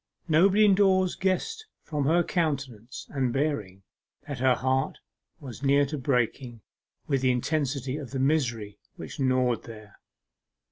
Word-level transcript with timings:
Nobody 0.27 0.65
indoors 0.65 1.13
guessed 1.15 1.67
from 1.83 2.05
her 2.05 2.23
countenance 2.23 3.05
and 3.11 3.31
bearing 3.31 3.83
that 4.27 4.39
her 4.39 4.55
heart 4.55 4.97
was 5.39 5.61
near 5.61 5.85
to 5.85 5.97
breaking 5.99 6.61
with 7.05 7.21
the 7.21 7.29
intensity 7.29 7.97
of 7.97 8.09
the 8.09 8.17
misery 8.17 8.79
which 8.95 9.19
gnawed 9.19 9.65
there. 9.65 9.99